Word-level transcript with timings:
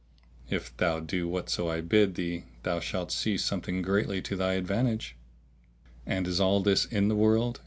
If 0.49 0.75
thou 0.77 0.99
do 0.99 1.27
whatso 1.27 1.69
I 1.69 1.81
bid 1.81 2.15
thee 2.15 2.45
thou 2.63 2.79
shalt 2.79 3.11
see 3.11 3.37
something 3.37 3.83
greatly 3.83 4.19
to 4.23 4.35
thy 4.35 4.53
advantage." 4.55 5.15
"And 6.07 6.25
is 6.25 6.39
all 6.41 6.59
this 6.61 6.85
in 6.85 7.07
the 7.07 7.15
world?" 7.15 7.59